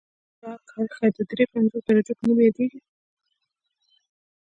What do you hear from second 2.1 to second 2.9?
په نوم یادیږي